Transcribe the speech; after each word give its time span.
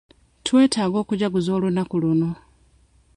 Twetaaga 0.45 0.97
okujaguza 1.03 1.49
olunaku 1.57 1.95
luno. 2.03 2.29